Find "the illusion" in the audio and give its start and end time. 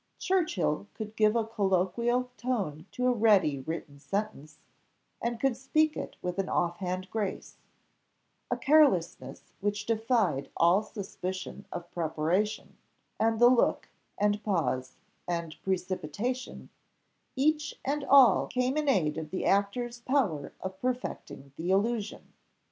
21.57-22.33